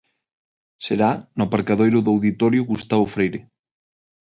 [0.85, 3.39] Será no aparcadoiro do Auditorio Gustavo Freire.